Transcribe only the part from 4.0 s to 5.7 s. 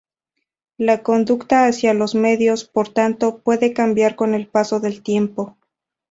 con el paso del tiempo.